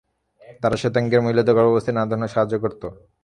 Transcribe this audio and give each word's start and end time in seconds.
তারা 0.61 0.75
শেতাঙ্গ 0.81 1.11
মহিলাদের 1.23 1.55
গর্ভাবস্থায় 1.57 1.95
নানা 1.95 2.09
ধরনের 2.11 2.33
সাহায্য 2.33 2.55
করত। 2.63 2.83